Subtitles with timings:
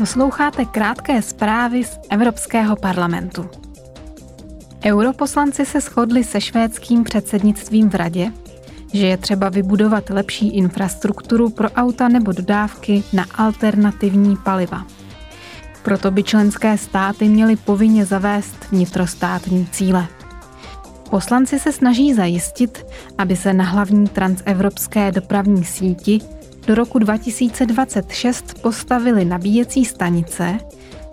[0.00, 3.50] Posloucháte krátké zprávy z Evropského parlamentu.
[4.84, 8.32] Europoslanci se shodli se švédským předsednictvím v Radě,
[8.92, 14.86] že je třeba vybudovat lepší infrastrukturu pro auta nebo dodávky na alternativní paliva.
[15.82, 20.06] Proto by členské státy měly povinně zavést vnitrostátní cíle.
[21.10, 22.86] Poslanci se snaží zajistit,
[23.18, 26.20] aby se na hlavní transevropské dopravní síti
[26.66, 30.58] do roku 2026 postavily nabíjecí stanice,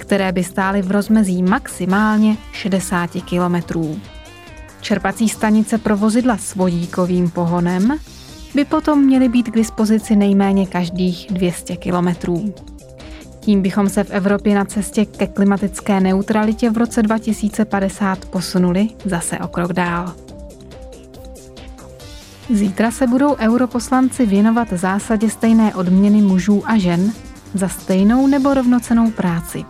[0.00, 4.00] které by stály v rozmezí maximálně 60 kilometrů.
[4.80, 7.98] Čerpací stanice pro vozidla s vodíkovým pohonem
[8.54, 12.54] by potom měly být k dispozici nejméně každých 200 kilometrů.
[13.40, 19.38] Tím bychom se v Evropě na cestě ke klimatické neutralitě v roce 2050 posunuli zase
[19.38, 20.23] o krok dál.
[22.50, 27.12] Zítra se budou europoslanci věnovat zásadě stejné odměny mužů a žen
[27.54, 29.64] za stejnou nebo rovnocenou práci.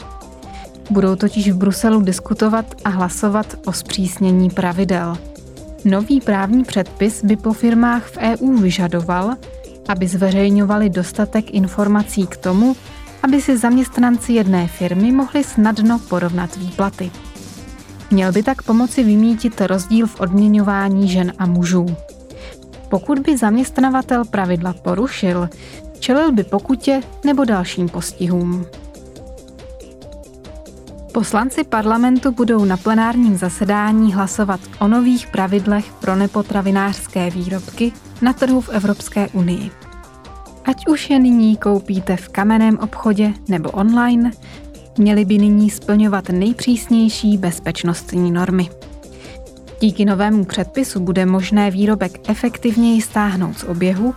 [0.90, 5.18] Budou totiž v Bruselu diskutovat a hlasovat o zpřísnění pravidel.
[5.84, 9.34] Nový právní předpis by po firmách v EU vyžadoval,
[9.88, 12.76] aby zveřejňovali dostatek informací k tomu,
[13.22, 17.10] aby si zaměstnanci jedné firmy mohli snadno porovnat výplaty.
[18.10, 21.86] Měl by tak pomoci vymítit rozdíl v odměňování žen a mužů.
[22.94, 25.48] Pokud by zaměstnavatel pravidla porušil,
[25.98, 28.66] čelil by pokutě nebo dalším postihům.
[31.12, 38.60] Poslanci parlamentu budou na plenárním zasedání hlasovat o nových pravidlech pro nepotravinářské výrobky na trhu
[38.60, 39.70] v Evropské unii.
[40.64, 44.30] Ať už je nyní koupíte v kamenném obchodě nebo online,
[44.98, 48.70] měly by nyní splňovat nejpřísnější bezpečnostní normy.
[49.80, 54.14] Díky novému předpisu bude možné výrobek efektivněji stáhnout z oběhu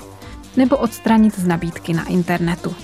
[0.57, 2.75] nebo odstranit z nabídky na internetu.